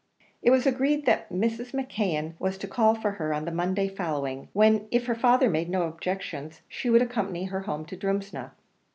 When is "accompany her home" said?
7.03-7.85